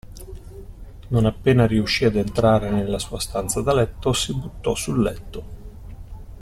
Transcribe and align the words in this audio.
Non 1.09 1.27
appena 1.27 1.67
riuscì 1.67 2.05
ad 2.05 2.15
entrare 2.15 2.71
nella 2.71 2.97
sua 2.97 3.19
stanza 3.19 3.61
da 3.61 3.71
letto, 3.75 4.13
si 4.13 4.33
buttò 4.33 4.73
sul 4.73 4.99
letto. 5.03 5.43